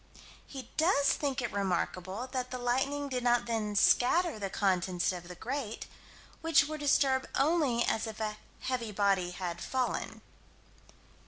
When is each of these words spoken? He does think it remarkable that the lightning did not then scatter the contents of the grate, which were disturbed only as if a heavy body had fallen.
He 0.47 0.71
does 0.77 1.09
think 1.13 1.43
it 1.43 1.51
remarkable 1.53 2.25
that 2.31 2.49
the 2.49 2.57
lightning 2.57 3.07
did 3.07 3.23
not 3.23 3.45
then 3.45 3.75
scatter 3.75 4.39
the 4.39 4.49
contents 4.49 5.11
of 5.11 5.27
the 5.27 5.35
grate, 5.35 5.85
which 6.41 6.65
were 6.67 6.79
disturbed 6.79 7.27
only 7.35 7.85
as 7.85 8.07
if 8.07 8.19
a 8.19 8.37
heavy 8.61 8.91
body 8.91 9.29
had 9.29 9.61
fallen. 9.61 10.23